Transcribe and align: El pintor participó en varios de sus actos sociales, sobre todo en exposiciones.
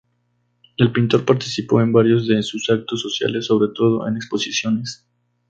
El 0.77 0.91
pintor 0.91 1.25
participó 1.25 1.79
en 1.79 1.91
varios 1.93 2.27
de 2.27 2.41
sus 2.41 2.71
actos 2.71 2.99
sociales, 3.01 3.45
sobre 3.45 3.69
todo 3.71 4.07
en 4.07 4.15
exposiciones. 4.15 5.05